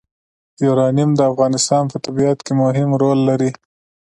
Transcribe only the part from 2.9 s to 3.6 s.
رول لري.